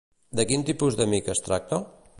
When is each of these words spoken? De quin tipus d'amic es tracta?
De 0.39 0.45
quin 0.51 0.63
tipus 0.69 0.97
d'amic 1.01 1.31
es 1.35 1.47
tracta? 1.51 1.83